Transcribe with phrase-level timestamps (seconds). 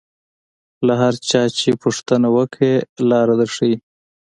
[0.85, 2.73] له هر چا چې پوښتنه وکړې
[3.09, 3.75] لاره در ښیي.